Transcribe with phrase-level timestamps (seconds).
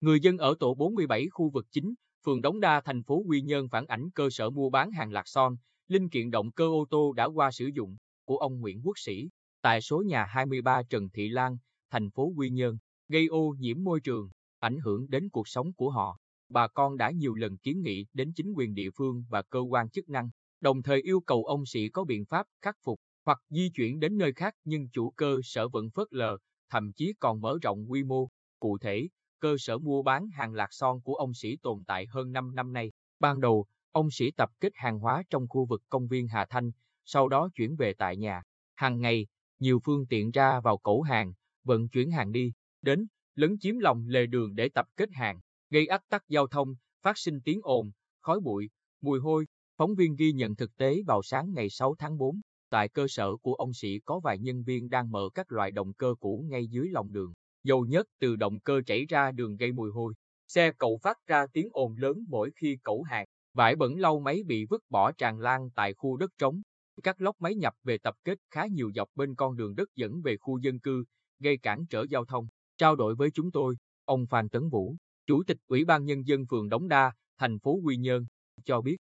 [0.00, 3.68] Người dân ở tổ 47 khu vực chính, phường Đống Đa, thành phố Quy Nhơn
[3.68, 5.56] phản ảnh cơ sở mua bán hàng lạc son,
[5.88, 9.28] linh kiện động cơ ô tô đã qua sử dụng của ông Nguyễn Quốc Sĩ
[9.62, 11.56] tại số nhà 23 Trần Thị Lan,
[11.90, 12.78] thành phố Quy Nhơn,
[13.08, 16.18] gây ô nhiễm môi trường, ảnh hưởng đến cuộc sống của họ.
[16.48, 19.90] Bà con đã nhiều lần kiến nghị đến chính quyền địa phương và cơ quan
[19.90, 20.30] chức năng,
[20.60, 24.18] đồng thời yêu cầu ông Sĩ có biện pháp khắc phục hoặc di chuyển đến
[24.18, 26.38] nơi khác nhưng chủ cơ sở vẫn phớt lờ,
[26.70, 28.28] thậm chí còn mở rộng quy mô.
[28.58, 29.08] Cụ thể,
[29.40, 32.72] cơ sở mua bán hàng lạc son của ông Sĩ tồn tại hơn 5 năm
[32.72, 32.92] nay.
[33.20, 36.70] Ban đầu, ông Sĩ tập kết hàng hóa trong khu vực công viên Hà Thanh,
[37.04, 38.42] sau đó chuyển về tại nhà.
[38.74, 39.26] Hàng ngày,
[39.58, 41.32] nhiều phương tiện ra vào cẩu hàng,
[41.64, 42.52] vận chuyển hàng đi,
[42.82, 46.74] đến, lấn chiếm lòng lề đường để tập kết hàng, gây ách tắc giao thông,
[47.02, 49.46] phát sinh tiếng ồn, khói bụi, mùi hôi.
[49.76, 53.36] Phóng viên ghi nhận thực tế vào sáng ngày 6 tháng 4, tại cơ sở
[53.36, 56.66] của ông Sĩ có vài nhân viên đang mở các loại động cơ cũ ngay
[56.66, 57.34] dưới lòng đường.
[57.64, 60.14] Dầu nhất từ động cơ chảy ra đường gây mùi hôi.
[60.48, 63.26] Xe cậu phát ra tiếng ồn lớn mỗi khi cẩu hàng.
[63.54, 66.62] Vải bẩn lau máy bị vứt bỏ tràn lan tại khu đất trống.
[67.02, 70.22] Các lốc máy nhập về tập kết khá nhiều dọc bên con đường đất dẫn
[70.22, 71.04] về khu dân cư,
[71.38, 72.46] gây cản trở giao thông.
[72.76, 76.44] Trao đổi với chúng tôi, ông Phan Tấn Vũ, Chủ tịch Ủy ban Nhân dân
[76.50, 78.26] phường Đống Đa, thành phố Quy Nhơn,
[78.64, 78.96] cho biết,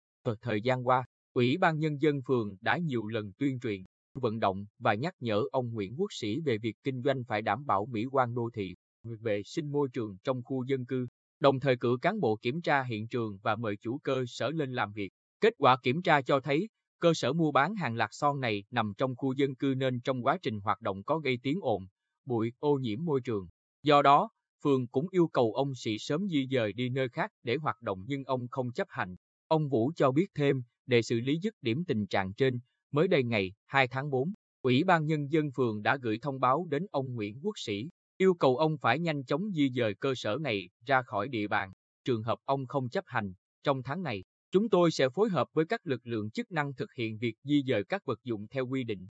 [0.41, 3.83] thời gian qua, Ủy ban Nhân dân phường đã nhiều lần tuyên truyền,
[4.15, 7.67] vận động và nhắc nhở ông Nguyễn Quốc Sĩ về việc kinh doanh phải đảm
[7.67, 11.07] bảo mỹ quan đô thị, vệ sinh môi trường trong khu dân cư,
[11.41, 14.73] đồng thời cử cán bộ kiểm tra hiện trường và mời chủ cơ sở lên
[14.73, 15.13] làm việc.
[15.41, 16.69] Kết quả kiểm tra cho thấy,
[16.99, 20.23] cơ sở mua bán hàng lạc son này nằm trong khu dân cư nên trong
[20.25, 21.87] quá trình hoạt động có gây tiếng ồn,
[22.25, 23.49] bụi, ô nhiễm môi trường.
[23.83, 24.31] Do đó,
[24.65, 28.05] phường cũng yêu cầu ông Sĩ sớm di dời đi nơi khác để hoạt động
[28.07, 29.17] nhưng ông không chấp hành.
[29.49, 32.61] Ông Vũ cho biết thêm, để xử lý dứt điểm tình trạng trên,
[32.93, 36.67] mới đây ngày 2 tháng 4, Ủy ban Nhân dân phường đã gửi thông báo
[36.71, 40.39] đến ông Nguyễn Quốc Sĩ, yêu cầu ông phải nhanh chóng di dời cơ sở
[40.41, 41.73] này ra khỏi địa bàn.
[42.05, 45.65] Trường hợp ông không chấp hành, trong tháng này, chúng tôi sẽ phối hợp với
[45.65, 48.85] các lực lượng chức năng thực hiện việc di dời các vật dụng theo quy
[48.85, 49.09] định.